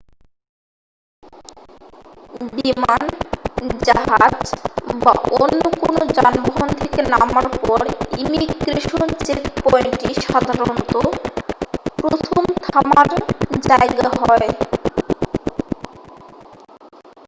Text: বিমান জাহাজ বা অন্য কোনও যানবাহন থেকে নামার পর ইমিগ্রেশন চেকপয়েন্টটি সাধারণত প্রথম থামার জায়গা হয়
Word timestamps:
বিমান 2.57 3.03
জাহাজ 3.81 4.35
বা 5.01 5.11
অন্য 5.37 5.61
কোনও 5.81 6.03
যানবাহন 6.17 6.69
থেকে 6.81 6.99
নামার 7.13 7.47
পর 7.59 7.81
ইমিগ্রেশন 8.17 9.01
চেকপয়েন্টটি 9.25 10.09
সাধারণত 10.23 10.93
প্রথম 11.99 12.43
থামার 12.63 13.09
জায়গা 13.67 14.07
হয় 14.19 14.49